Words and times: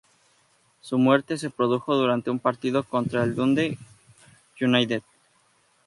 Su 0.79 0.97
muerte 0.97 1.37
se 1.37 1.51
produjo 1.51 1.95
durante 1.95 2.31
un 2.31 2.39
partido 2.39 2.81
contra 2.83 3.23
el 3.23 3.35
Dundee 3.35 3.77
United. 4.59 5.03